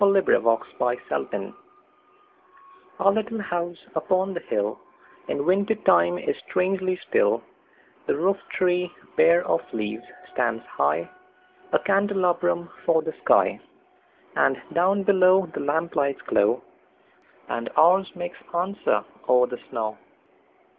[0.03, 0.67] Our Little House
[2.99, 7.43] OUR little house upon the hillIn winter time is strangely still;
[8.07, 13.59] The roof tree, bare of leaves, stands high,A candelabrum for the sky,
[14.35, 16.63] And down below the lamplights glow,
[17.47, 19.99] And ours makes answer o'er the snow.